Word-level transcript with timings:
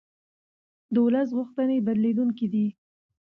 د 0.93 0.95
ولس 1.05 1.29
غوښتنې 1.37 1.77
بدلېدونکې 1.87 2.47
دي 2.53 2.67